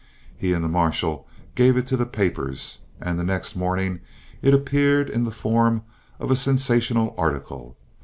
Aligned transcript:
He 0.35 0.51
and 0.53 0.63
the 0.63 0.67
marshal 0.67 1.27
gave 1.53 1.77
it 1.77 1.85
to 1.85 1.95
the 1.95 2.07
papers, 2.07 2.79
and 2.99 3.19
the 3.19 3.23
next 3.23 3.55
morning 3.55 3.99
it 4.41 4.51
appeared 4.51 5.11
in 5.11 5.25
the 5.25 5.31
form 5.31 5.83
of 6.19 6.31
a 6.31 6.35
sensational 6.35 7.13
article. 7.19 7.77